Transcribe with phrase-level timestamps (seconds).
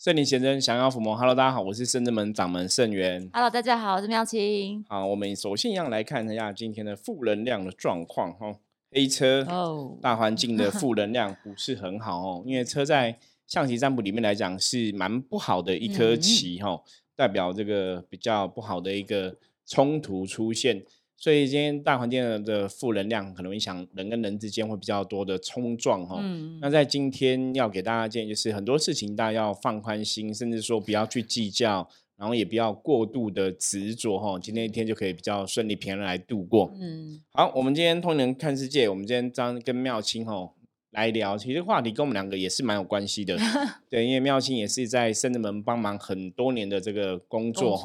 [0.00, 3.28] 圣灵先生想要抚摸，Hello，大家好，我是圣智门掌门圣元。
[3.34, 4.82] Hello，大家好，我是妙清。
[4.88, 8.56] 好，我们首先一样来看一下今天的负能量的状况哈。
[8.90, 16.82] 黑车哦大环境的负能量不是很好哦， 因为车在象棋占卜里面来讲是蛮不好的一颗嗯棋哈，
[17.14, 19.36] 代表这个比较不好的一个
[19.66, 20.82] 冲突出现。
[21.20, 26.18] 所以今天大环境的负能量可能影响人跟人之间会比较多的冲撞哈。
[26.22, 34.38] 嗯，那在今天要给大家建议，就是很多事情大家要放宽心，甚至说不要去计较，然后也不要过度的执着哈。
[34.38, 36.72] 今天一天就可以比较顺利平安来度过。
[36.80, 40.54] 嗯好，我们今天通人看世界，我们今天张跟妙清吼
[40.92, 43.38] 来聊，其实话题跟我们两个也是蛮有关系的。
[43.88, 47.76] 对，因为妙清也是在圣人门帮忙很多年的这个工作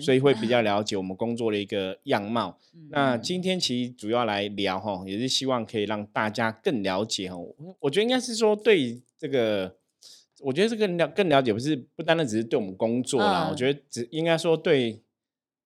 [0.00, 2.58] 所以会比较 了解我们工作的一个样貌。
[2.90, 7.36] 那嗯今天其实主要来聊哈，也是希望可以让大家更了解哈。
[7.36, 9.76] 我我觉得应该是说对这个，
[10.40, 15.00] 我觉得这个了更了解，不是不单单只是对我们工作啦，我嗯觉得只应该说对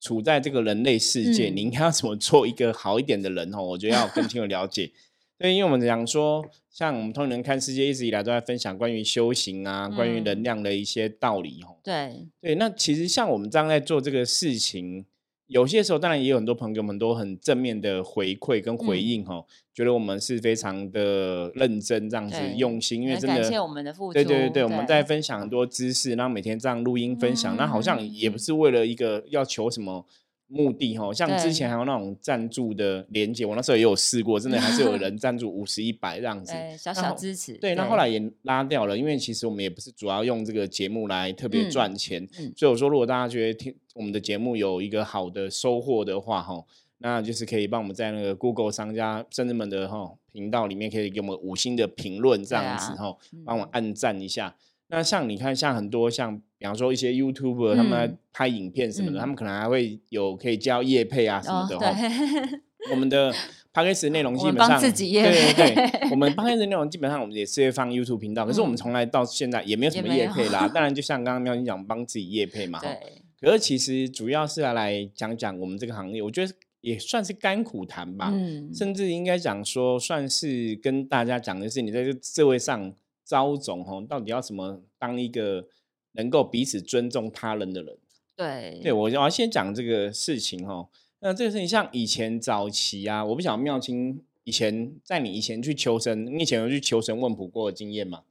[0.01, 3.63] 处在这个人类世界，嗯你应该要怎么做一个好一点的人哦。
[3.63, 4.91] 我觉得要更清楚了解。
[5.37, 11.77] 对，因为我们讲说，像我们通人看世界一直以来都在分享关于修行啊，关于能嗯量的一些道理哦。
[11.83, 15.05] 对，对，那其实像我们这样在做这个事情，
[15.49, 30.07] 有些时候当然也有很多朋友们很多很正面的回馈跟回嗯应哈、觉得我们是非常的认真这样子用心，因为真的很感谢我们的付对对对出对，我们在分享很多知识，然后每天这样录音分享，那好像嗯也不是为了一个要求什么。
[30.55, 36.53] 目的哈，像之前还有那种赞助的连接，我那时候也有试过，真的还是有人 赞助五十一百这样子。
[36.79, 46.65] 小小支持，对，那后来也拉掉了，因为其实我们也不是主要用这个节目来特别嗯赚钱，嗯所以我说如果大家觉得听我们的节目有一个好的收获的话，哈，
[46.99, 54.55] 那就是可以帮我们在那个 Google 商家甚至们的哈频道里面可以给我们五星的评论，这样子啊哈，嗯帮我按赞一下。
[54.89, 62.61] 那像你看，像很多像比方说一些 YouTuber 他们拍影片什么的，嗯他们可能还会有可以教业配啊什么哦的
[62.91, 63.33] 我们的
[63.73, 70.69] p a c k a g e 内容基本上对对对，我们 g e 内容基本上我们也是会放 YouTube 频道，可是我们嗯从来到现在也没有什么业配啦。
[70.73, 72.79] 当然，就像刚刚喵你讲，帮自己业配嘛。
[72.81, 72.99] 对，
[73.41, 82.93] 可是其实主要是要来讲讲我们这个行业，我觉得也算是甘苦谈吧，嗯，甚至应该讲说，算是跟大家讲的是，你在这社会上
[83.25, 85.67] 招总哈，到底要怎么当一个
[86.13, 87.97] 能够彼此尊重他人的人。
[88.37, 90.89] 对，对，我要先讲这个事情哈。
[91.21, 98.25] 那这个事情像以前早期啊，我不晓得妙清以前在你以前去求神，你以前有去求神问卜过的经验吗？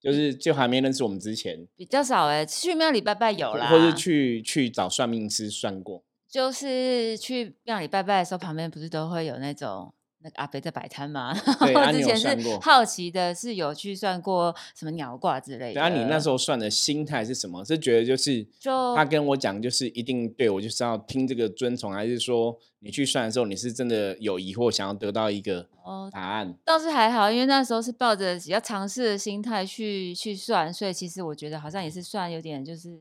[0.00, 6.04] 就是就还没认识我们之前，比较少哎，去庙里拜拜有啦，或或是去去找算命师算过。
[6.28, 11.32] 就是去庙里拜拜的时候，旁边不是都会有那种那个阿伯在摆摊嘛？
[11.92, 12.28] 之前是
[12.60, 15.74] 好奇的，是有去算过什么鸟卦之类的。
[15.74, 17.64] 对啊，你那时候算的心态是什么？
[17.64, 26.52] 是觉得就是就他跟我讲，就是一定对我就是要听这个遵从，还是说你去算的时候，你是真的有疑惑，想要得到一个哦，答案？
[26.64, 33.00] 倒是还好，因为那时候是抱着比较尝试的心态去去算，所以其实我觉得好像也是算有点就是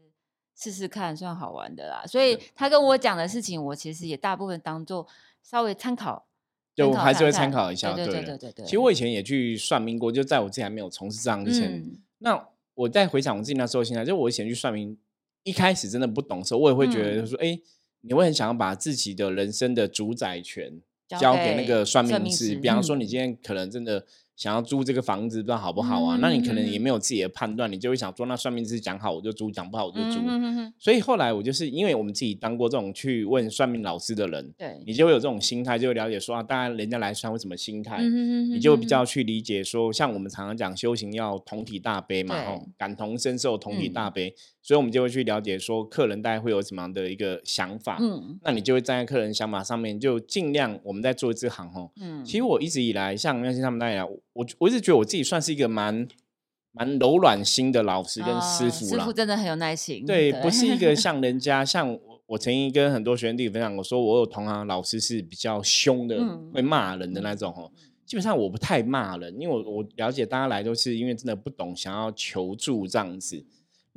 [0.55, 2.03] 试试看，算好玩的啦。
[2.05, 5.07] 所以他跟我讲的事情，我其实也大部分当做
[5.41, 6.27] 稍微参考，
[6.78, 8.66] 就还是会参考一下，对对了对对对。
[8.66, 14.96] 其实我以前也去算命过，就在我自己还没有从事这行之前，嗯那我在回想我自己那时候心态，就我以前去算命，
[15.42, 17.60] 一开始真的不懂的时候，我也会觉得嗯说，哎、
[18.02, 22.56] 你会很想要把自己的人生的主宰权交交给那给个算算命命师。
[22.56, 24.06] 比方说，嗯你今天可能真的
[24.38, 26.18] 想要租这个房子，不知道好不好啊？
[26.22, 30.20] 那你可能也嗯没有自己的判断，你就会想说，那算命师讲好我就租，讲不好我就租。
[30.78, 38.00] 所以后来我就是因为我们自己当过这种去问算命老师的人，对，你就会有这种心态，就会了解说啊，大家人家来算会什么心态。
[38.00, 44.36] 你就比较去理解说，像我们常常讲修行要同体大悲嘛，对吼，感同身受，同体嗯大悲，
[44.67, 51.89] 所以我们就会去了解说，客人大概会有什么样的一个想法，嗯那你就会站在客人想法上面，就尽量我们在做这行哦。
[52.01, 56.05] 嗯，其实我一直以来，像妙心他们那样，我我一直觉得我自己算是一个蛮
[56.73, 58.99] 蛮柔软心的老师跟师哦傅啦。
[59.03, 67.72] 师傅真的很有耐心，对，不是一个像 人家像我，我曾经跟很多学生弟子分享，我说我有同行老师是比较凶的，嗯会骂人的那种哦。
[68.05, 73.46] 基本上我不太骂人，因为我我了解大家来都是因为真的不懂，想要求助这样子。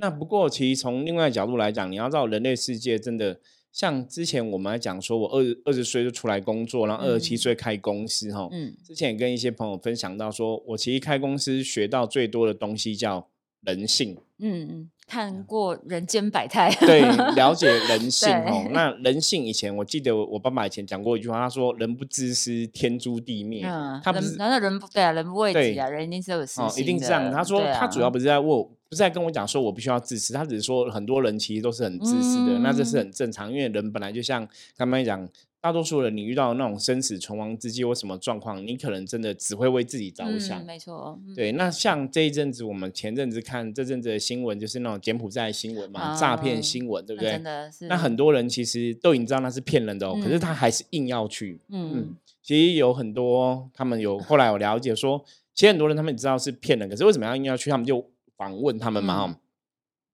[0.01, 3.39] 那不过其实从另外的角度来讲，你要知道人类世界真的
[3.71, 8.49] 像之前我们来讲说，我二二十岁就出来工作，然后二十七嗯岁开公司哈。
[8.51, 13.29] 嗯之前也跟一些朋友分享到说，我其实开公司学到最多的东西叫
[13.61, 14.17] 人性。
[14.39, 17.03] 嗯嗯，看过人间百态，对，
[17.37, 18.67] 了解人性哦。
[18.73, 23.63] 那人性以前，我记得我我爸爸以前讲过一句话，他说：“人不知私，天诛地灭。
[23.67, 25.13] 嗯，他不是道人不对啊？
[25.13, 27.23] 人不为己啊，人一定是有私心哦，一心定这样。
[27.25, 34.47] 的他说、啊他主要不是在为我不是在跟我讲说我必须要自私，他只是说很多人其实都是很自私的，那这是很正常，因为人本来就像
[34.77, 35.29] 刚刚讲。
[35.63, 40.65] 大多数人，你遇到那种生死存亡之际或什么状况，你可能真的只会为自己着想。
[40.65, 41.21] 没错。
[41.37, 47.33] 对，那像这一阵子，我们前阵子看这阵子的新闻，就是那种柬埔寨新闻嘛，诈骗新闻，对不对？
[47.33, 47.87] 真的是。
[47.89, 51.61] 那很多人其实都已经知道那是骗人的，哦，可是他还是硬要去。
[51.69, 52.17] 嗯。
[52.43, 55.23] 其实有很多，他们有后来有了解说，
[55.55, 57.69] 其实很多人他们知道是骗人，可是为什么要硬要去？
[57.69, 58.03] 他们就
[58.41, 59.37] 访问他们嘛，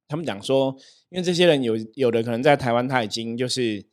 [0.09, 0.77] 他们讲说，
[1.11, 3.87] 因为这些人有有的可能在台湾他已经就是。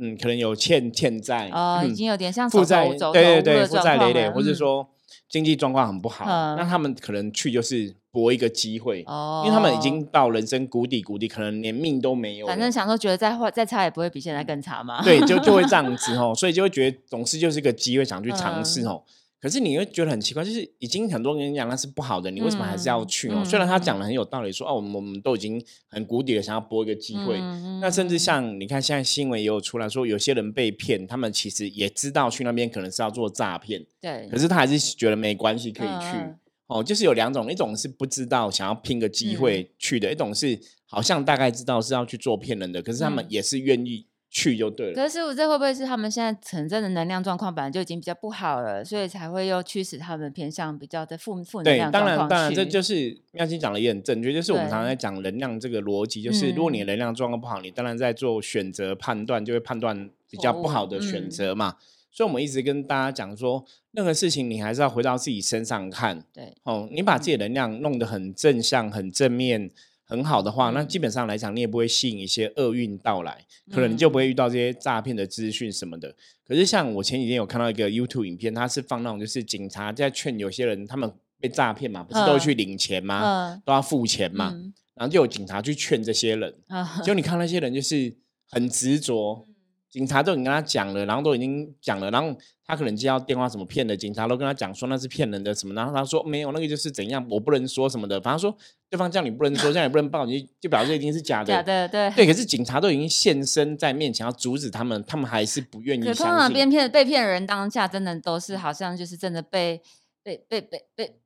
[0.00, 4.88] 嗯，可能有欠欠债啊，已经有点像负债，对对对，负债累累，或者说
[5.28, 12.46] 经济状况很不好，那他们可能去就是搏一个机会，哦因为他们已经到人生谷底，谷底可能连命都没有。
[12.46, 15.02] 反正想说，觉得再坏再差也不会比现在更差嘛。
[15.02, 19.02] 对，就就会这 样子哦，所以就会觉得总是就是个机会，想去尝试哦。
[19.40, 23.42] 可是你会觉得很奇怪，就是已经很多人讲那是不好的，你为什么还是要去哦？
[23.42, 27.38] 虽然他讲的很有道理，说哦，我们我们都已经很谷底了，想要搏一个机会。
[27.80, 34.28] 那甚至像你看，现在新闻也有出来说，有些人被骗，他们其实也知道去那边可能是要做诈骗，对。
[34.30, 36.18] 可是他还是觉得没关系，可以去
[36.66, 36.84] 哦。
[36.84, 44.06] 就是有两种，一种是不知道想要拼个机会去的，一种是好像大概知道是要去做骗人的，可是他们也是愿意。
[44.30, 44.94] 去就对了。
[44.94, 61.76] 可是师傅，这会不会是他们现在城镇的能量状况本来就已经比较不好了，所以才会又驱使他们偏向比较的负负能量对，当然，当然，这就是妙心讲的也很正确，就是我们常常在讲能量这个逻辑，就是如果你的能量状况不好，你当然在做选择判断就会判断比较不好的选择嘛。
[62.12, 66.24] 所以，我们一直跟大家讲说，任何事情你还是要回到自己身上看。
[66.32, 69.70] 对，哦，你把自己的能量弄得很正向、很正面。
[70.10, 76.12] 很好的话，那基本上来讲，你也不会吸引一些厄运到来，可能你就不会遇到这些诈骗的资讯什么的。
[76.44, 83.62] 可是像我前几天有看到一个 YouTube 影片，他是放那种就是警察在劝有些人他们被诈骗嘛，不是都去领钱吗？
[83.64, 84.52] 都要付钱嘛，
[84.94, 86.52] 然后就有警察去劝这些人，
[87.04, 88.12] 就你看那些人就是
[88.50, 89.46] 很执着。
[89.90, 92.32] 警察都已经跟他讲了，然后都已经讲了，然后
[92.64, 98.56] 他可能接到电话什么骗的，警察都跟他讲说那是骗人的什么，然后他说没有，那个就是怎样，我不能说什么的，反正说
[98.88, 102.26] 对方叫你不能说，叫你不能报，你就表示一定是假的，假的，对，对。
[102.26, 106.24] 可是警察都已经现身在面前要阻止他们，他们还是不愿意相信。
[106.24, 109.82] 通常被骗被骗人当下真的都是好像就是真的被
[110.22, 111.16] 被被被被。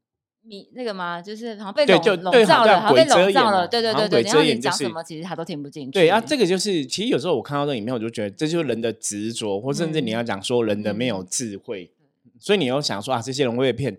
[0.46, 1.23] 你那个吗？
[1.23, 3.67] 就是好像被笼笼罩了，好像被笼罩了。
[3.67, 5.93] 对对对对，然后你讲什么，其实他都听不进去。
[5.93, 11.91] 对啊，这个就是，其实有时候我看到这影片，我就觉得这就是人的执着，或甚至你要讲说人的没有智慧。
[12.38, 13.99] 所以你又想说啊，这些人会被骗，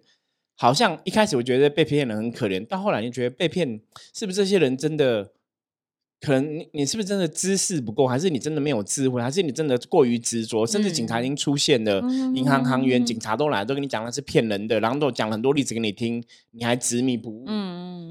[0.55, 3.79] 好像一开始我觉得被骗人很可怜，到后来你觉得被骗
[4.13, 5.31] 是不是这些人真的？
[6.21, 10.65] 可能你你是不是真的知识不够，还是你真的没有智慧，还是你真的过于执着？
[10.65, 11.99] 甚至警察已经出现了，
[12.33, 17.45] 银行行员、警察都来，都跟你讲那是骗人的，然后都讲了很多例子给你听，你还执迷不悟。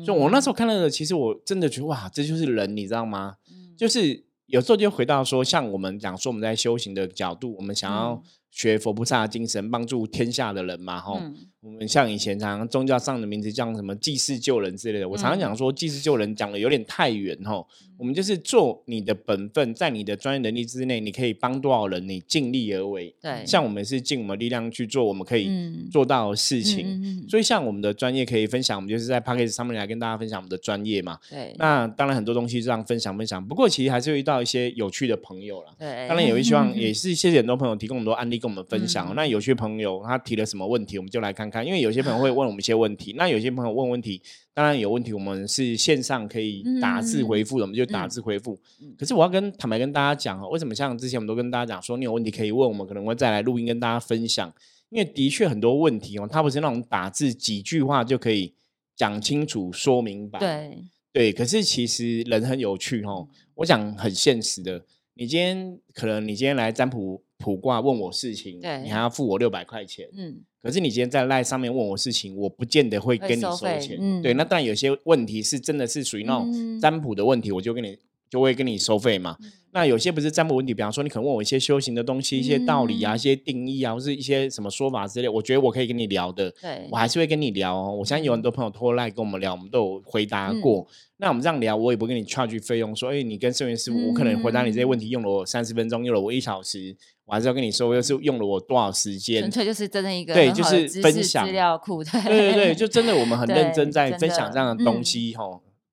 [0.04, 3.34] 就我那时候看到的，其实我真的觉得哇，这就是人，你知道吗？
[3.76, 8.22] 就是有时候就回到说，像我们讲说我们在修行的角度，我们想要。
[8.54, 11.20] 学佛菩萨精神，帮助天下的人嘛，吼。
[11.60, 17.66] 我们像以前常常宗教上的名字叫什么济世救人之类的，我常常讲说济世救人讲的有点太远，吼。
[17.96, 23.14] 我们就是做你的本分，在你的专业能力之内，你可以帮多少人，你尽力而为。
[23.22, 25.48] 对，像我们是尽我们力量去做我们可以
[25.92, 27.24] 做到的事情。
[27.28, 31.18] 所以像我们的专业可以分享，我们就是在 p a c k a g e 上面来跟大家分享我们的专业嘛。
[31.30, 31.54] 对。
[31.56, 35.72] 那当然很多东西这样分享分享，不过其实还是遇到一些有趣的朋友了。
[35.78, 36.08] 对。
[36.08, 39.14] 当然也会 希望也是谢谢很多朋友提供很多案例跟我们分享。
[39.14, 41.66] 那有些朋友他提了什么问题，我们就来看看。
[41.66, 44.20] 因为有些朋友会问我们一些问题，那有些朋友问问题。
[44.52, 48.56] 当然有问题，我们是线上可以打字回复的，我们就打字回复。
[48.98, 54.52] 可是我要跟坦白跟大家讲哦，为什么像之前我们都跟大家讲说，你有问题可以问我们，可能会再来录音跟大家分享。
[54.90, 58.54] 因为的确很多问题哦，它不是那种打字几句话就可以
[58.94, 60.38] 讲清楚、说明白。
[60.38, 63.26] 对对，可是其实人很有趣哦。
[63.56, 64.84] 我讲很现实的，
[65.14, 70.08] 你今天可能你今天来占卜卜卦问我事情，你还要付我六百块钱。
[70.16, 70.40] 嗯。
[70.62, 74.22] 可是你今天在赖上面问我事情，我不见得会跟你收钱。
[74.22, 77.98] 对，那当然有些问题是真的是属于那种占卜的问题，我就跟你
[78.30, 79.36] 就会跟你收费嘛。
[79.72, 86.50] 那有些不是占卜问题，比方说你可能问我一些修行的东西、一些道理啊、一些定义啊，或是一些什么说法之类，我觉得我可以跟你聊的，
[86.90, 87.94] 我还是会跟你聊哦。
[87.98, 90.86] 我相信有很多朋友托赖跟我们聊，我们都有回答过。
[91.18, 96.96] 那我们这样聊，我也不跟你 charge 费用，说哎，你跟圣元师傅，我可能回答你这些问题用了我三十分钟，用了我一小时。
[97.26, 99.40] 我还是要跟你说，又是用了我多少时间？
[99.40, 102.04] 纯粹就是真的一个对，就是分享资料库。
[102.04, 105.44] 对对对，就真的我们很认真在分享这样的东西哈。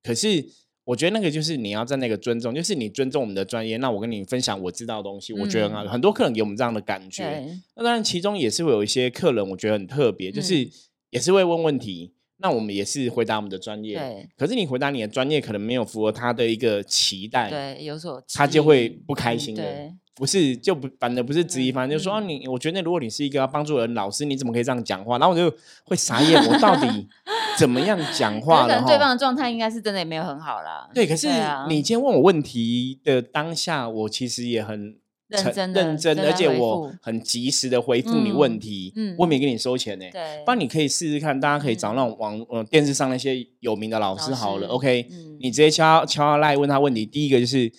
[0.02, 0.44] 可是
[0.84, 3.76] 我觉得那个就是你要在那个尊重，就是你尊重我们的专业。
[3.78, 5.84] 那我跟你分享我知道的东西，我觉得很好。
[5.84, 7.24] 很多客人给我们这样的感觉。
[7.76, 10.68] 那当然其中也是会有一些客人，我觉得很特别，就是
[11.10, 12.12] 也是会问问题。
[12.38, 13.96] 那我们也是回答我们的专业。
[13.96, 19.92] 对，可是你回答你的专业，可能没有符合他的一个期待，对，有所他就会不开心的。
[20.14, 25.18] 对，不是就不，反正不是质疑，反正就说嗯你，我觉得如果你是一个要帮助人老师，你怎么可以这样讲话？
[25.18, 25.54] 然后我就
[25.84, 27.08] 会傻眼，我到底
[27.58, 28.74] 怎么样讲话了？
[28.74, 29.10] 可能对方。
[29.12, 30.88] 的状态应该是真的也没有很好啦。
[30.94, 34.96] 对，可是啊你今天问我问题的当下，我其实也很
[35.28, 47.70] 认真地认真，而且我很及时的回复你嗯问题，嗯我也没给你收钱呢、对，不然你可以试试看，大家可以找那种网呃电视上那些有名的老师好了，OK，嗯你直接敲敲他赖问他问题，第一个就是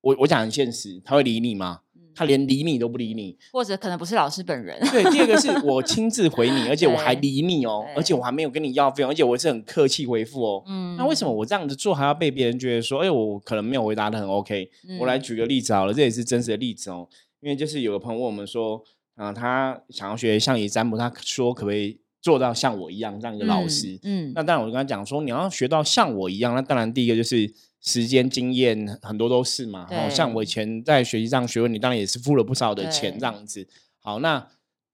[0.00, 1.80] 我我讲很现实，他会理你吗？
[1.94, 3.38] 嗯他连理你都不理你。
[3.52, 4.78] 或者可能不是老师本人。
[4.90, 10.62] 对，第二个是 我亲自回你，而且我还理你哦，而且我还没有跟你要费用，而且我是很客气回复哦。
[10.66, 14.68] 嗯那为什么我这样子做还要被别人觉得说，哎，我可能没有回答的很 OK？
[14.98, 17.08] 我来嗯举个例子好了，这也是真实的例子哦。
[17.40, 18.82] 因为就是有个朋友问我们说，
[19.14, 23.98] 啊、他想要学象棋占卜，他说可不可以做到像我一样这样一个老师？
[24.02, 29.86] 嗯，那当然，我就跟他讲说，你要学到像我一样，那当然第一个就是时间经验，很多都是嘛。
[29.90, 33.66] 哦，像我以前在学习上学问，你当然也是付了不少的钱对这样子。
[33.98, 34.46] 好，那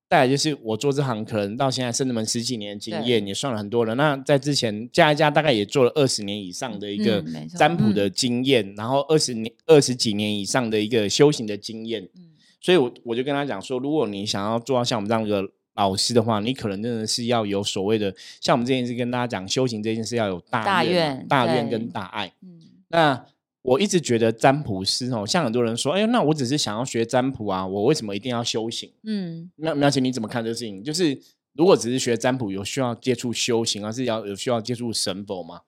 [0.08, 3.96] 再来就是我做这行可能到现在甚至们十几年的经对验，也算了很多人。
[3.96, 7.24] 那在之前加一加，大概也做了二十年以上的一个
[7.58, 12.08] 占卜的经验，然后二十年二十几年以上的一个修行的经验。
[12.14, 15.40] 嗯所以我，我就跟他讲说，如果你想要做到像我们这样一个
[15.74, 22.32] 老师的话，你可能真的是要有所谓的，像我们之前是跟大家讲，修行这件事要有大愿大愿跟大爱。
[22.42, 23.26] 嗯那
[23.62, 28.92] 我一直觉得占卜师哦，像很多人说，哎，那我只是想要学占卜啊，我为什么一定要修行？
[29.02, 30.84] 嗯，那苗姐你怎么看这个事情？
[30.84, 31.20] 就是
[31.52, 35.62] 如果只是学占卜，有需要接触修行，而是要有需要接触神佛吗？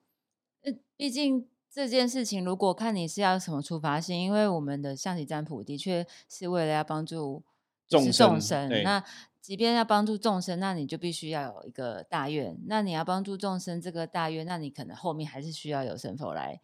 [0.63, 7.43] 呃毕竟这件事情，如果看你是要什么出发性，因为我们的象棋占卜的确是为了要帮助
[7.87, 8.69] 众生众生。
[8.83, 9.03] 那
[9.41, 12.57] 即便要帮助众生，那你就必须要有一个大愿。
[12.67, 16.59] 那你要帮助众生这个大愿，那你可能后面还是需要有神佛来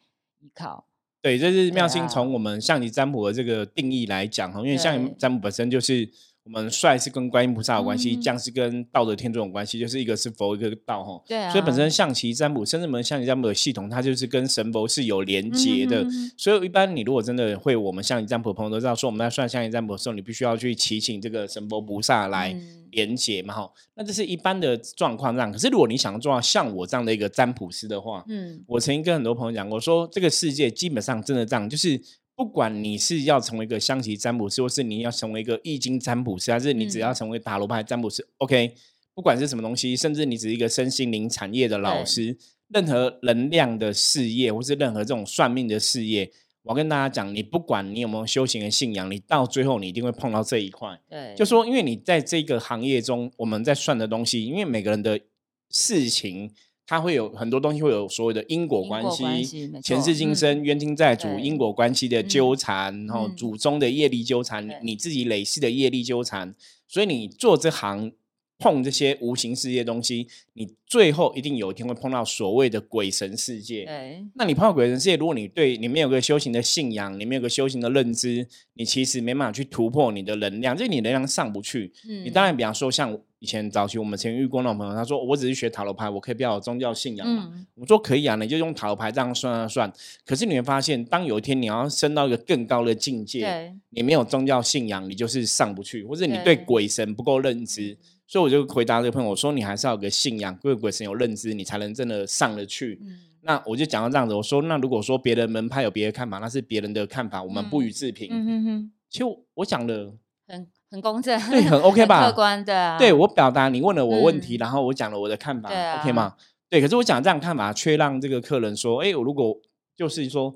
[0.46, 0.86] 依靠。
[1.22, 6.08] 对，这是妙心从我们象棋占卜的这个定义来讲哈，因为象棋占卜本身就是
[6.46, 11.20] 我们帅是跟观音菩萨有关系，嗯将是跟道德天尊有关系，就是一个是佛，一个道哈。
[11.28, 16.04] 对啊，所以本身象棋占卜，甚至我们象棋占卜的系统，它就是跟神佛是有连接的。
[16.04, 23.72] 嗯哼哼哼所以一般你如果真的会我们象棋占卜的朋友都知道，说我们在算象棋占卜的时候，你必须要去祈请这个神佛菩萨来嗯连接嘛哈。
[23.96, 25.52] 那这是一般的状况这样。
[25.52, 32.00] 可是如果你想要做到像我这样的一个占卜师的话，嗯我曾经跟很多朋友讲过，说这个世界基本上真的这样，就是
[32.36, 37.16] 不管你是要成为一个象棋占卜师，或是你要成为一个易经占卜师，还是你只要嗯。
[37.16, 38.76] 成为塔罗牌占卜师、o k
[39.14, 42.06] 不管是什么东西，甚至你只是一个身心灵产业的老对。
[42.06, 42.38] 师，
[42.68, 46.30] 任何能量的事业，或是任何这种算命的事业，
[46.64, 51.00] 我要跟大家讲，你不管你有没有修行的信仰，你到最后你一定会碰到这一块。
[51.10, 55.22] 对，就说，因为你在这个行业中，我们在算的东西，因为每个人的
[55.70, 56.52] 事情，
[56.88, 66.54] 它会有很多东西会有所谓的因果关系、关系前世今生、冤亲债主、因果关系的纠缠，然后嗯祖宗的业力纠缠，对你自己累世的业力纠缠，
[66.88, 68.12] 所以你做这行。
[68.58, 73.86] 碰这些无形世界的东西，你最后一定有一天会碰到所谓的鬼神世界。
[73.86, 81.92] 对那你碰到鬼神世界，如果你对你没有个修行的信仰，你没有个修行的认知，你其实没办法去突破你的能量，就是你能量上不去。
[82.08, 87.52] 嗯你当然，比方说像以前早期我们曾遇过那种朋友，他说我只是学塔罗牌，我可以不要有宗教信仰嘛？
[87.54, 89.94] 嗯我说可以啊，你就用塔罗牌这样算算算。
[90.26, 97.98] 可是你会发现，当有一天你要升到一个更高的境界，你没有宗教信仰，你就是上不去，或者你对对鬼神不够认知。
[98.28, 103.00] 所以我就回答这个朋友我说，你还是要有个信仰，对鬼神有认知，你才能真的上得去。
[103.02, 108.28] 嗯那我就讲到这样子，我说那如果说别人门派有别的看法，那是别人的看法，我们不予置评。
[108.32, 110.12] 嗯哼哼，其实我讲的
[110.48, 116.34] 很很公正，对很 OK 吧客观的啊，对我表达，你问了我问题，嗯然后我讲了我的看法、啊 o k 吗？
[116.68, 119.56] 对，可是我讲这样看法，却让这个客人说，哎，我如果
[119.96, 120.56] 就是说。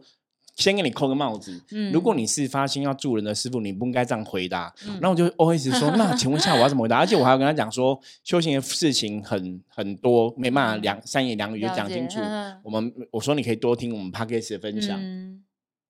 [0.59, 1.59] 先给你扣个帽子。
[1.71, 4.73] 嗯如果你是发心要助人的师傅，你不应该这样回答。
[4.85, 6.97] 嗯然后我就 always 说，那请问一下我要怎么回答？
[6.99, 12.19] 而且我还要跟他讲说，修行的事情很很多，没办法嗯两三言两语就讲清楚。
[12.21, 15.41] 嗯我们我说你可以多听我们 p a c k a g e 的分享，嗯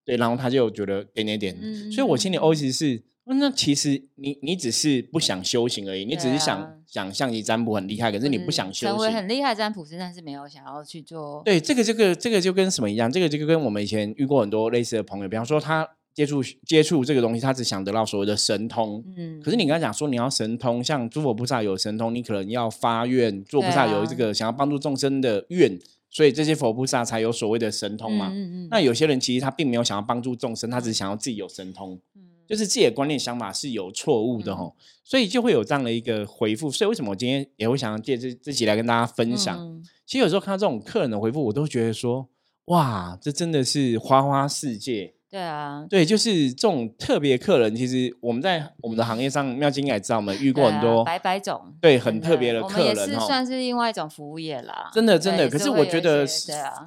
[0.06, 3.02] 对，然后他就觉得点点点，嗯所以我心里 always 是，
[3.36, 8.90] 那其实你你只是不想修行而已，你只是想、啊想象你占卜很厉害，可是你不想修行。
[8.90, 11.40] 成为很厉害占卜师，但是没有想要去做。
[11.46, 13.12] 对，这个这个这个就跟什么一样？
[13.12, 19.04] 这个就跟我们以前遇过很多类似的朋友，比方说他接触接触这个东西，他只想得到所谓的神通。
[19.16, 28.30] 嗯，可是你跟他讲说你要神通，像诸佛菩萨有神通，你可能要发愿，做菩萨有这个想要帮助众生的愿，所以这些佛菩萨才有所谓的神通嘛。
[28.30, 32.02] 嗯嗯嗯那有些人其实他并没有想要帮助众生，他只是想要自己有神通。
[32.50, 36.72] 嗯就是自己的观念想法是有错误的吼，所以就会有这样的一个回复。
[36.72, 39.82] 所以为什么我今天也会想要借这这集来跟大家分享？
[40.08, 42.28] 其实有时候看到这种客人的回复，我都觉得说，
[42.66, 45.14] 哇，这真的是花花世界。
[45.30, 54.90] 对啊，对，就是这种特别客人，其实我们在我们的行业上，妙金也知道，我们遇过很多白白种，对，很特别的客人，也是算是另外一种服务业啦。
[54.92, 56.26] 真的，真的，可是我觉得，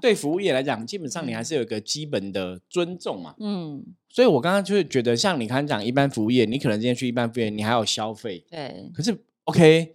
[0.01, 3.35] 对服务业来讲，基本上你还是有一个基本的尊重嘛。
[3.39, 9.93] 嗯，所以我刚刚就是觉得，像你刚刚讲一般服务业，你可能今天去一般服务业，你还有消费，对，可是 OK。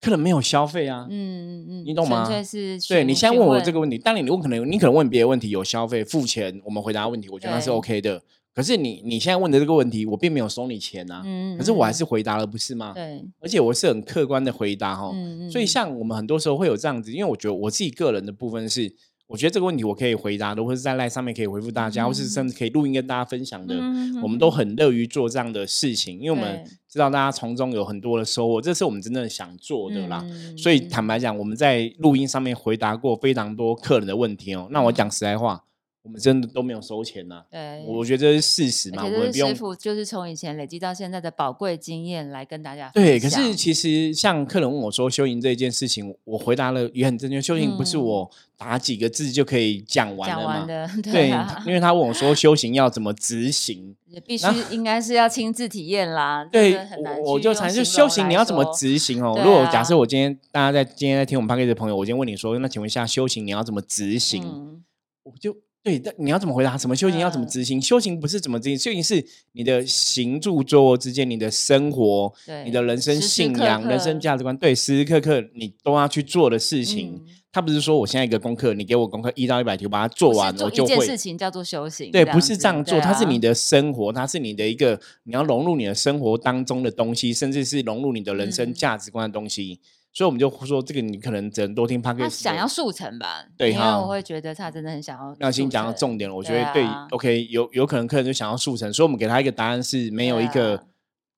[0.00, 2.24] 客人没有消费啊，嗯嗯嗯，你懂吗？
[2.42, 8.22] 是，对你现在问我这个问题，当然你问可能你可能问别的问题有消费付钱，我们回答问题，我觉得那是 OK 的。
[8.54, 12.92] 可是你你现在问的这个问题，我并没有收你钱啊，嗯可是我还是回答了，不是吗？
[12.94, 15.50] 对，而且我是很客观的回答哈，嗯嗯。
[15.50, 18.94] 所以像我们很多时候会有这样子，因为我觉得我自己个人的部分是。
[19.28, 23.76] 我觉得这个问题我可以回答的，或是在赖上面可以回复大家，或是甚至可以录音跟大家分享的，
[24.22, 30.24] 我们都很乐于做这样的事情，因为我们知道大家从中有很多的收获，这是我们真正想做的啦。
[30.56, 34.66] 所以坦白讲，我们在录音上面回答过非常多客人的问题哦。
[34.70, 35.62] 那我讲实在话。
[36.08, 39.04] 我们真的都没有收钱呐，对，我觉得这是事实嘛。
[39.04, 42.90] 我们师傅就是从以前累积到现在的宝贵经验来跟大家。
[42.94, 47.42] 对，可是其实像客人问我说修行这件事情，我回答了也很正确。
[47.42, 50.66] 修行不是我打几个字就可以讲完了嘛？
[51.02, 51.28] 对，
[51.66, 56.42] 因为他问我说修行要怎么执行， 也必须应该是要亲自体验啦。
[56.50, 56.74] 对，
[57.22, 59.38] 我就才就修行你要怎么执行哦？
[59.44, 64.82] 如果假设我今天大家在今天在听我们 p a 的朋友，我今天问你说，那请问一下修行你要怎么执行？
[65.24, 65.54] 我就。
[65.88, 66.76] 对，但你要怎么回答？
[66.76, 67.80] 什么修行要怎么执行？
[67.80, 72.32] 修行不是怎么执行，修行是你的行住坐卧之间，你的生活，
[72.64, 77.24] 你的人生信仰、人生价值观，对，时时刻刻你都要去做的事情。
[77.50, 81.06] 他不是说我现在一个功课，你给我功课一到一百题，我把它做完，我就会。
[81.06, 89.80] 事情叫做修行，对，不是这样做，它是你的生活，它是你的一个你要融入你的生活当中的东西，甚至是融入你的人生价值观的东西。
[90.12, 93.44] 所以我们就说，这个你可能只能多听 p o d c a s 他想要速成吧？
[93.56, 95.36] 对，因为我会觉得他真的很想要。
[95.38, 100.82] 那先讲到重点了，我觉得对，OK，有有可能客人就想要速成，所以我们给他一个答案是没有一个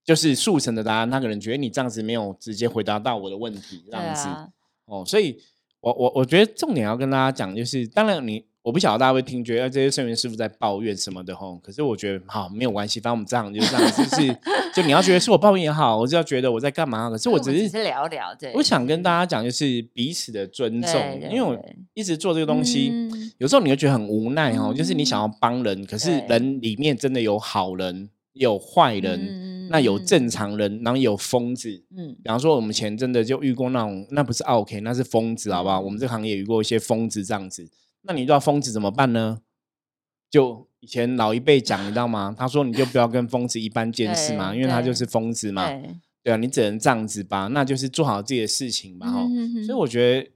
[0.04, 1.10] 就是速成的答案。
[1.10, 4.28] 他可能觉得你这样子没有直接回答到我的问题，这样子。
[4.86, 5.38] 哦，所以
[5.80, 8.49] 我我我觉得重点要跟大家讲，就是当然你。
[8.62, 14.38] 我不晓得大家会听觉得这些圣元师傅在抱怨什么的吼，可是我觉得好没有关系，反正我们这样就是这样，就是
[14.74, 18.34] 就你要觉得是我抱怨也好，我就要觉得我在干嘛，可是我只是是聊聊。
[18.34, 21.58] 对，我想跟大家讲就是彼此的尊重，因为我
[21.94, 22.92] 一直做这个东西，
[23.38, 31.82] 有时候你会觉得很无奈哦，就是你想要帮人，可是人里面真的有好人，有坏人，那有正常人，然后有疯子。
[31.96, 35.80] 嗯，比方说我们前真的就遇过那种，那不是 OK，那是疯子，好不好？
[35.80, 37.66] 我们这行业遇过一些疯子这样子。
[38.02, 39.40] 那你遇到疯子怎么办呢？
[40.30, 42.34] 就以前老一辈讲，你知道吗？
[42.36, 45.68] 他说你就不要跟疯子一般见识嘛，因为他就是疯子嘛。
[46.22, 49.10] 对啊，你只能这样子吧，那就是做好自己的事情嘛。
[49.10, 49.26] 哈，
[49.66, 50.30] 所以我觉得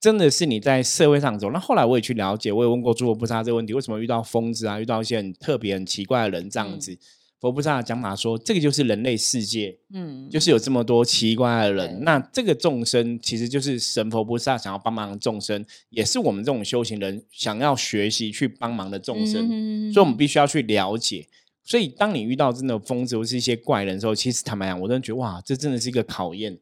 [0.00, 1.50] 真的是你在社会上走。
[1.50, 6.96] 那后来我也去了解，我也问过诸佛菩萨这个问题：为什么遇到疯子啊，遇到一些很特别、很奇怪的人这样子？
[7.40, 12.00] 佛菩萨讲法说，这个就是人类世界，嗯，就是有这么多奇怪的人。
[12.02, 19.92] 那这个众生其实就是神佛菩萨想要帮忙的众生，也是我们这种修行人想要学习去帮忙的众生。
[19.92, 21.26] 所以，我们必须要去了解。
[21.62, 26.58] 所以，当你遇到真的疯子或是一些怪人的时候，其实坦白讲，我真的觉得哇，这真的是一个考验。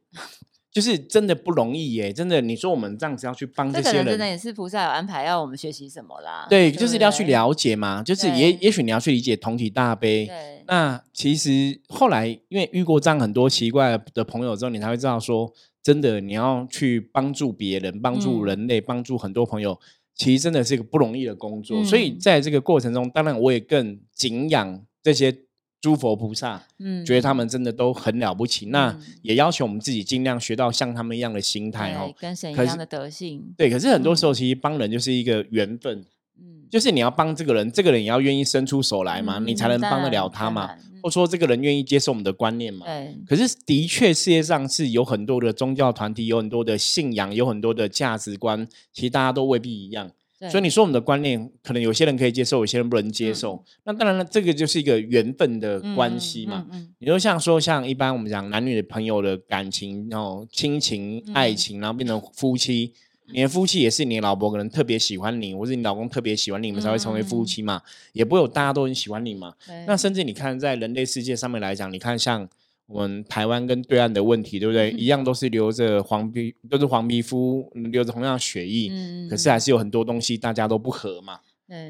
[0.73, 2.41] 就是真的不容易耶，真的。
[2.41, 6.47] 你说我们这样子要去帮这些人，真的也是菩萨有安排要我们学习什么啦？
[6.49, 8.03] 对，就是要去了解嘛。
[8.03, 10.25] 就是也也许你要去理解同体大悲。
[10.25, 10.65] 对。
[10.67, 19.79] 那其实后来因为遇过这样很多奇怪的朋友之后，你才会知道说，真的你要去帮助别人、帮助人类、帮助很多朋友，
[20.15, 21.85] 其实真的是一个不容易的工作。
[21.85, 25.37] 所以在这个过程中，当然我也更敬仰这些。
[25.83, 33.53] 诸佛菩萨，嗯，觉得他们真的都很了不起，那也要求我们自己尽量学到像他们一样的心态哦，跟神一样的德性。
[33.57, 36.05] 对，可是很多时候其实帮人就是一个缘分，
[36.41, 40.71] 嗯，就是你要帮这个人，这个人也要愿意伸出手来嘛，你才能帮得了他嘛，
[41.03, 42.87] 或者说这个人愿意接受我们的观念嘛。
[42.87, 43.17] 对。
[43.27, 50.13] 可是的确，世界上是有很多的宗教团体，有很多的信仰，有很多的价值观，其实大家都未必一样。
[50.51, 53.63] 所以你说我们的观念，可能有些人可以接受，有些人不能接受。
[53.85, 56.67] 那当然了，这个就是一个缘分的关系嘛。
[56.99, 62.93] 你就像说像一般我们讲男女的朋友的感情，然后亲情、爱情，然后变成夫妻。
[63.33, 67.81] 你的夫妻也是你老婆可能特别喜欢你，或是你老公特别喜欢你，你们才会成为夫妻嘛。
[68.13, 69.55] 也不会有大家都很喜欢你嘛。
[69.87, 72.49] 那甚至你看在人类世界上面来讲，你看像。
[72.87, 74.91] 我们台湾跟对岸的问题，对不对？
[74.99, 78.91] 一样都是留着黄皮，都是黄皮肤，留着同样血液，
[79.31, 81.39] 可是还是有很多东西大家都不合嘛。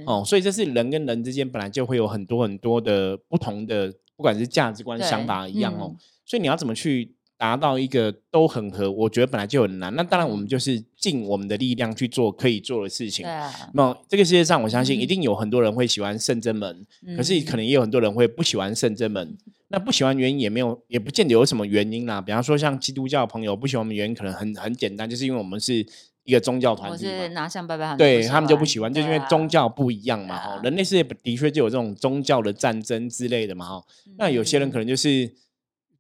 [0.07, 5.97] 哦，所以这是人跟人之间本来就会有很多很多的不同的不管是价值观、想法一样哦。
[6.25, 8.89] 所以你要怎么去达到一个都很合？
[8.89, 9.93] 我觉得本来就很难。
[9.97, 13.27] 那当然，我们就是尽我们的力量去做可以做的事情。
[13.75, 19.37] 那这个世界上，我相信一定有很多人会喜欢圣真门，可是可能也有很多人会不喜欢圣真门。
[19.71, 22.21] 那不喜欢原因也没有，也不见得有什么原因啦。
[22.21, 25.85] 比方说，像基督教朋友不喜欢我们原因，可能很很简单，就是因为我们是。
[26.25, 30.39] 一个宗教团体是拿香拜拜，对他们就不喜欢，就因为宗教不一样嘛。
[30.39, 33.67] 哈，人类世界的确就有这种宗教的战争之类的嘛。
[33.67, 33.85] 哈，
[34.17, 35.29] 那有些人可能就是。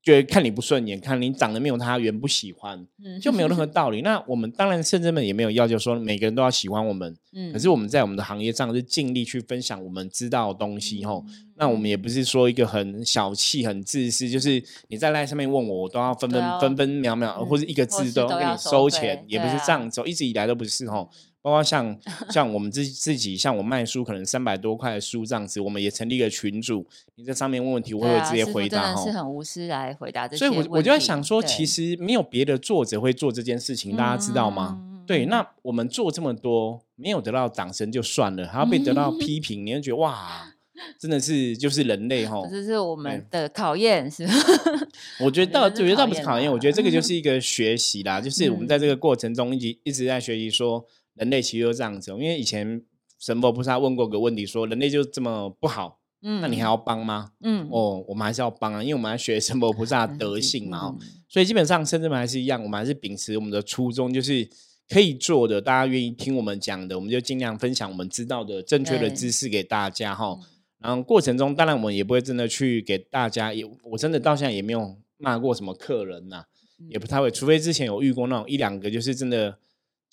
[0.03, 2.85] 觉得看你不顺眼，看你长得没有他圆，不喜欢，
[3.21, 4.03] 就没有任何 道理。
[4.03, 11.25] 那我们当然甚至们也没有要求说每个人都要喜欢我们，嗯，可是我们在我们的行业上是尽力去分享我们知道的东西吼。
[11.57, 21.09] 那我们也不是说一个很小气、很自私，就是你在赖上面问我，我都要分分分分秒秒，或者一个字都要给你收钱，也不是这样子，一直以来都不是吼。
[21.43, 21.99] 包括像
[22.31, 26.87] 像我们自自己，像我卖书，可能三百多块的书这样子，我们也成立一个群组。
[27.17, 28.95] 你在上面问问题，我会直接回答。
[28.95, 30.39] 是很无私来回答这些。
[30.39, 34.81] 所以，我我就在想说，其实没有别的作者会做这件事情，大家知道吗？
[35.05, 40.55] 对，那我们做这么多，没有得到掌声就算了，还要被得到 批评，你会觉得哇，
[40.97, 44.25] 真的是就是人类哈，这是我们的考验是。
[45.19, 50.87] 我觉得倒，我觉得倒不是考验，我觉得这个就 是一个学习啦，就是我们在这个过程中一直一直在学习说。
[51.15, 52.83] 人类其实就这样子，因为以前
[53.19, 57.33] 神佛菩萨问过个问题，说人类就这么不好，嗯，那你还要帮吗？
[57.43, 60.97] 嗯，哦，我们还是要帮啊，因为我们要学神佛菩萨 德性嘛，
[61.29, 64.49] 所以基本上甚至们还是一样，我们还是秉持我们的初衷，就是
[64.89, 70.39] 可以做的，大家愿意听我们讲的，我们就尽量分享我们知道的正确的知识给大家哈。
[70.81, 76.45] 然后过程中，当然我们也不会真的去给大家，也我真的到现在也没有骂过什么客人呐，
[76.89, 79.59] 也不太会，除非之前有遇过那种一两个，就是真的。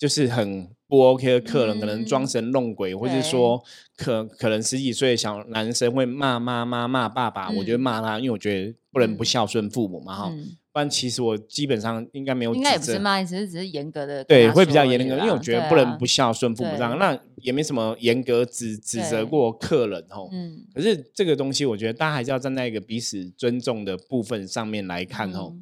[0.00, 3.62] 就是很不 OK 的客人，可能装神弄鬼，或者说
[3.98, 10.32] 可可能十几岁的小男生会骂妈妈、骂爸爸，我觉得骂他，因为我觉得不能不孝顺父母嘛，哈。
[10.72, 20.30] 不然其实我基本上应该没有，应该也不是骂，只是只是严格的，对，会比较严格，因为我觉得不能不孝顺父母这样，那也没什么严格指指责过客人，吼。
[20.32, 20.64] 嗯。
[20.72, 25.54] 可是这个东西，我觉得大家还是要站在一个彼此尊重的部分上面来看，吼。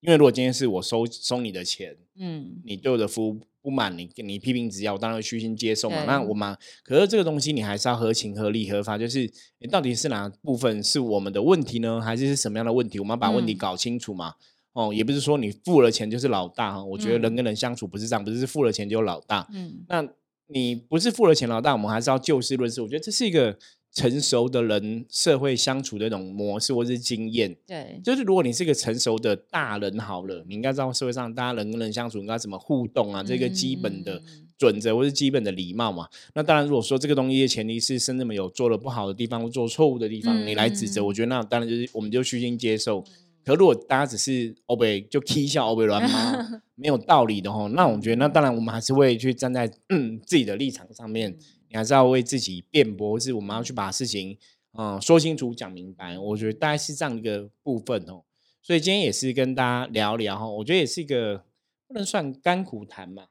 [0.00, 3.38] 因为如果今天是我收收你的钱，嗯，你对我的服务。
[3.64, 6.04] 不满你，你批评指教，我当然会虚心接受嘛。
[6.04, 9.20] 那我们，可是这个东西你还是要合情合理合法，就是
[9.58, 11.98] 你到底是哪部分是我们的问题呢？
[11.98, 12.98] 还是是什么样的问题？
[12.98, 14.34] 我们要把问题搞清楚嘛。
[14.74, 16.84] 哦，也不是说你付了钱就是老大哈。
[16.84, 19.48] 我觉得人跟人相处不是这样，不是付了钱就老大。
[19.54, 20.06] 嗯，那
[20.48, 22.82] 你不是付了钱老大，我们还是要就事论事。
[22.82, 23.58] 我觉得这是一个。
[23.94, 34.20] 成熟的人社会相处的那种模式或是经验，对，就是如果你是一个成熟的大人好了，你应该知道社会上大家人跟人相处应该怎么互动啊，这个基本的
[34.58, 36.08] 准则或是基本的礼貌嘛。
[36.34, 43.04] 那当然，如果说这个东西的前提是甚至没有做的不好的地方或做错误的地方，你来指责，我觉得那当然就是我们就虚心接受。
[43.44, 51.36] 可如果大家只是欧北就 K 笑欧北乱骂， 没有道理的吼，那我觉得那当然我们还是会去站在自己的立场上面。
[51.74, 54.38] 你还是要为自己辩驳，是我们要去把事情
[54.78, 56.16] 嗯说清楚、讲明白。
[56.16, 58.22] 我觉得大概是这样一个部分哦。
[58.62, 61.42] 所以今天也是跟大家聊聊哈，我觉得也是一个
[61.88, 63.24] 不能算甘苦谈嘛，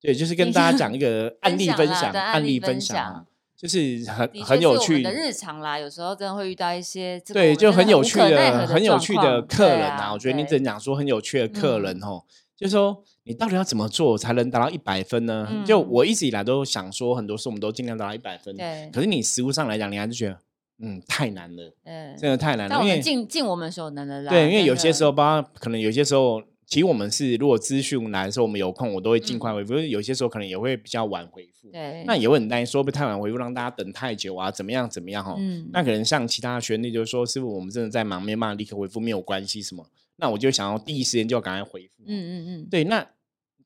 [0.00, 3.26] 对，就是跟大家讲 一个案例分享，案例分享，
[3.56, 5.76] 就是很很有趣的日常啦。
[5.76, 10.12] 有时候真的会遇到一些对，就很有趣的、很有趣的客人啊。
[10.12, 12.22] 我觉得你只能讲说很有趣的客人哦，
[12.60, 13.02] 就是说。
[13.24, 15.62] 你到底要怎么做才能达到一百分呢？
[15.64, 18.56] 就我一直以来都想说，很多事我们都尽量达到一百分。
[18.56, 18.90] 对。
[18.92, 20.38] 可是你实物上来讲，你还是觉得，
[20.80, 21.72] 嗯，太难了。
[21.84, 22.16] 嗯。
[22.16, 22.82] 真的太难了。
[22.82, 24.28] 因为尽尽我们所能的。
[24.28, 29.74] 对，因为有些时候，包括可能有些时候，其实我们是如果资讯来的时候，我们有空，我都会尽快回复。
[29.74, 31.70] 有些时候可能也会比较晚回复。
[31.70, 32.02] 对。
[32.06, 34.50] 那也会很担心，说不太晚回复，让大家等太久啊？
[34.50, 34.90] 怎么样？
[34.90, 35.22] 怎么样？
[35.22, 35.36] 哈。
[35.38, 35.68] 嗯。
[35.72, 39.86] 那可能像其他学弟就是说，师傅，我们真的在忙，没办法立刻回复，没有关系什么。
[40.20, 42.04] 那我就想要第一时间就要赶快回复。
[42.06, 42.68] 嗯嗯嗯。
[42.70, 43.06] 对，那。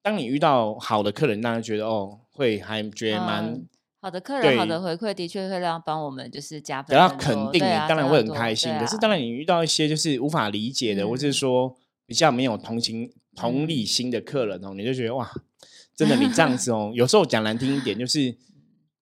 [0.02, 3.58] 当你遇到好的客人，当然觉得哦，会还觉得蛮
[4.02, 8.70] 好的客人，好的回馈的确会让帮我们就是加分，得到肯定，当然会很开心。
[8.78, 15.26] 可是当然你遇到一些就是无法理解的，或是说比较没有同情同理心的客人哦，你就觉得哇，
[15.96, 18.36] 真的你这样 子哦，有时候讲难听一点，就是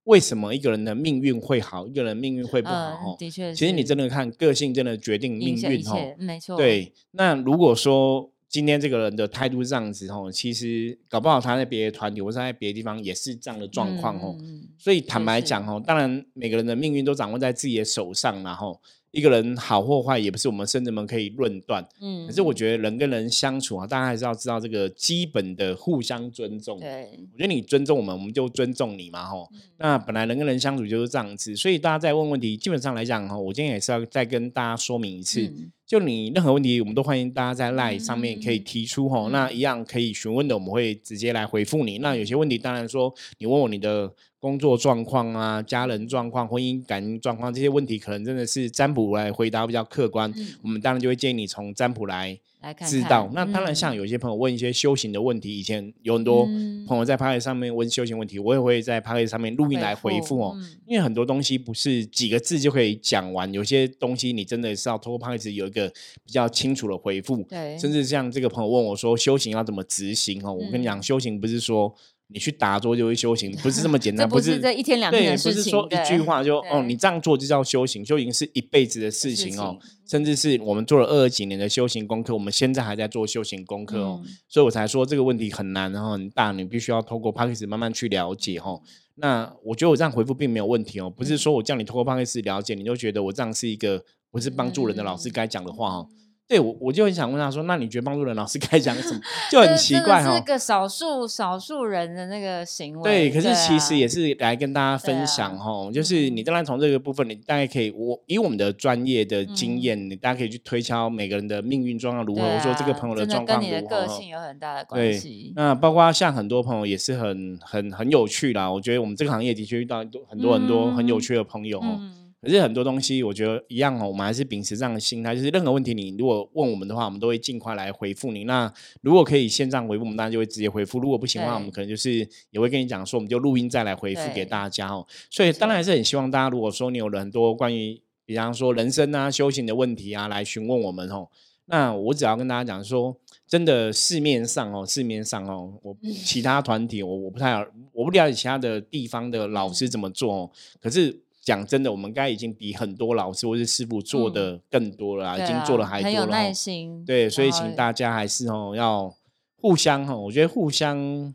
[0.05, 3.17] 为什么一个人的命运会好，一个人命运会不好？
[3.19, 6.57] 的确，其实你真的看个性，真的决定命运哦，没错。
[6.57, 8.31] 对，那如果说。
[8.53, 14.37] 今天这个人的态度这样子哦，其实搞不好他在别的团体或者在别的地方也是这样的状况吼。
[14.77, 18.79] 所以坦白讲哦，当然每个人的命运都掌握在自己的手上然后
[19.13, 21.87] 一个人好或坏，也不是我们圣人们可以论断。
[22.01, 26.81] 嗯，可是我觉得人跟人相处啊，大家还是要知道这个基本的互相尊重。
[26.81, 29.49] 对，我觉得你尊重我们，我们就尊重你嘛，吼。
[29.53, 41.99] 嗯那本来人跟人相处就是这样子，所以大家在问问题，基本上来讲，哈，我今天也是要再跟大家说明一次，嗯就你任何问题，我们都欢迎大家在 Line 上面可以嗯提出，吼、嗯那一样可以询问的，我们会直接来回复你。
[41.99, 53.27] 那有些问题，当然说你问我你的工作状况啊、家人状况、婚姻感情状况这些问题，可能真的是占卜来回答比较客观，嗯我们当然就会建议你从占卜来来看知道。
[53.27, 60.55] 看那当然，像嗯有些朋友问一些修行的问题，以前有很多嗯朋友在 p a 上面问修行问题，我也会在 p a 上面录音来回复哦。
[60.57, 65.82] 嗯因为很多东西不是几个字就可以讲完，有些东西你真的是要透过 p a 有一个
[66.25, 67.43] 比较清楚的回复。
[67.49, 70.53] 对，甚至像这个朋友问我说，修行要怎么执行哦？
[70.53, 71.95] 我跟你讲，嗯修行不是说
[72.29, 88.81] 你去打坐就会修行，不是这么简 单，不是是这一天两天不是说一句话就哦，你这样做就叫修行，修行是一辈子的事事情哦情，甚至是我们做了二十几年的修行功课，我们现在还在做修行功课哦，嗯所以我才说这个问题很难，然后很大，你必须要透过 p a c k a g e 慢慢去了解哦。
[89.17, 96.09] 那我觉得我这样回复并没有问题哦，不是说我叫你透过 p a c k a g e 了解，你就觉得我这样是一个不是帮助人的老师嗯该讲的话哦。
[96.49, 99.21] 对我我就很想问他说，那你觉得帮助人老师该讲什么？
[99.51, 100.43] 就 很奇怪哦真的是。
[100.43, 103.03] 个少数少数人的那个行为。
[103.03, 113.81] 对，可是其实啊也是来跟大家分享哈，就是你嗯当然从这个部分，你大概可以，我以我们的专业的嗯经验，你大家可以去推敲每个人的命运状况如何，对或者说这个啊朋友的状况跟你的。
[113.83, 115.55] 个性有很大的关对系。
[115.57, 121.97] 那包括像很多朋友也是很很很有趣啦，我觉得我们这个行业的确遇到很多很多很多很有嗯趣的朋友哦。
[121.99, 128.43] 嗯，可是很多东西，我觉得一样哦，我们还是秉持这样的心态，就是任何问题，你如果问我们的话，我们都会尽快来回复你。
[128.43, 135.07] 那如果可以线上回复，我们当然就会直接回复；如果不行的话，我们可能就是也会跟你讲说，我们就录音再来回复给大家哦。
[135.31, 141.29] 所以当然还是很希望大家，如果说你有了很多关于，比方说人生啊、修行的问题啊，来询问我们哦。
[141.67, 150.51] 那我只要跟大家讲说，真的市面上哦，市面上哦，我嗯其他团体我我不太我不了解其他的地方的老师嗯怎么做哦，
[150.81, 151.23] 可是。
[151.43, 156.53] 讲真的，我们应该已经比很多老师或是师傅做嗯的更多了已经做的还多了、啊很有耐哦。
[156.53, 157.05] 心。
[157.05, 159.13] 对，所以请大家还是哦要
[159.57, 161.35] 互相哈、哦，我觉得互相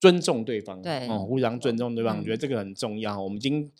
[0.00, 3.20] 尊重对方，对哦，互相尊重对方，我觉得嗯这个很重要。
[3.20, 3.70] 我们已经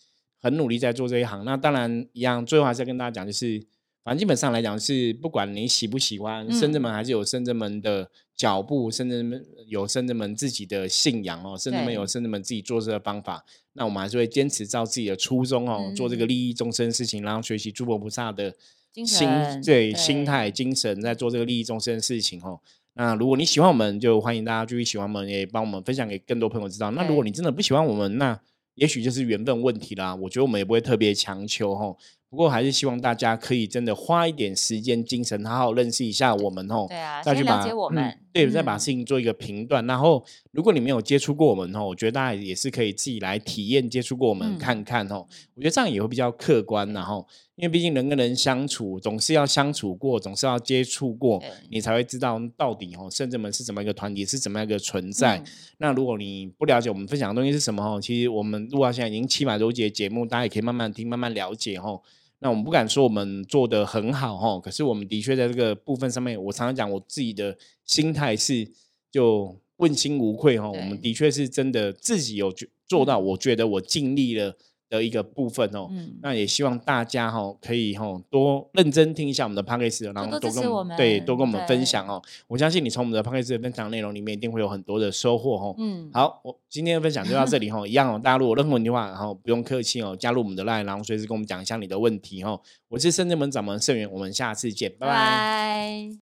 [0.41, 3.61] 很努力在做这一行，那当然一样，最后还是要跟大家讲，就是
[4.05, 13.45] 反正基本上来讲是，不管你喜不喜欢，深圳嗯门还是有深圳门的脚步，深圳门有甚至们自己的信仰哦，甚至们有对深圳门自己做事的方法。
[13.73, 18.55] 那我们还是会坚持照自己的初衷哦，做这个嗯利益众生的事情，然后学习诸佛菩萨的
[18.95, 22.61] 心神对心对态、精神，在做这个利益众生的事情哦。
[22.95, 26.93] 那如果你喜欢我们，就欢迎大家继续喜欢我们，也帮我们分享给更多朋友知道。
[26.93, 28.41] 那如果你真的不喜欢我们，那
[28.75, 30.15] 也许就是缘分问题啦。
[30.15, 31.97] 我觉得我们也不会特别强求哦。
[32.31, 36.85] 不过还是希望大家可以真的花一点时间、精神，好好认识一下我们哦。
[36.89, 39.87] 对啊，再去把先了解我嗯们，对，再把嗯事情做一个评断。
[39.87, 45.27] 然后，如果你没有接触过我们哦，我觉得大家也是可以自己来体验接触过我们嗯看看哦。
[45.55, 55.39] 我觉得这样也会比较客观，然后因为毕竟人跟人相处总是要相处过，总是要接触过，你才会知道到底哦，圣者们是怎么一个团体，是怎么样一个存在。
[55.39, 55.45] 嗯
[55.81, 62.03] 那如果你不了解我们分享的东西是什么哦，其实我们录到现在已经七百多节节目，大家也可以慢慢听，慢慢了解哦。
[62.41, 68.71] 那我们不敢说我们做的很好哦，可是我们的确在这个部分上面，我常常讲我自己的心态是
[69.11, 70.71] 就问心无愧哦。
[70.73, 74.57] 我们的确是真的自己有觉做到，嗯我觉得我尽力了
[74.89, 75.89] 的一个部分哦。
[75.91, 82.23] 嗯，那也希望大家哈、可以哈、多认真听一下我们的 p a c k a g e 然后多多跟支持我对多跟我们分享哦。
[82.47, 85.75] 我相信你从我们的 p a c k a g e 的分享内容里面一定会有很多的收获哦。
[85.79, 88.21] 嗯，好，我今天的分享就到这里哈，一样哦。
[88.23, 92.61] 大家如果有任何问题的话，然后不用客气哦，加入我们的 line，然后随时跟我们讲一下你的问题哦。
[92.89, 95.15] 我是深圳门掌门盛元，我们下次见，拜拜拜。
[95.15, 96.28] 拜。